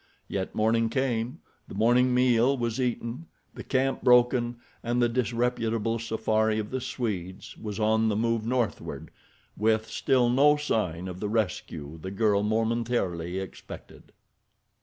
[0.27, 6.57] Yet morning came, the morning meal was eaten, the camp broken and the disreputable safari
[6.57, 9.11] of the Swedes was on the move northward
[9.55, 14.11] with still no sign of the rescue the girl momentarily expected.